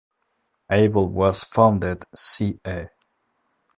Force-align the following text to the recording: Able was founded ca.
Able 0.71 1.09
was 1.09 1.43
founded 1.43 2.05
ca. 2.15 2.89